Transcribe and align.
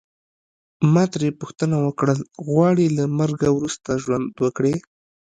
ما 0.93 1.03
ترې 1.13 1.29
پوښتنه 1.41 1.75
وکړل 1.85 2.19
غواړې 2.47 2.87
له 2.97 3.03
مرګه 3.19 3.47
وروسته 3.53 3.89
ژوند 4.03 4.27
وکړې. 4.43 4.75